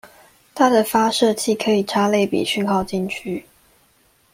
[0.55, 3.45] 它的發射器可以插類比訊號進去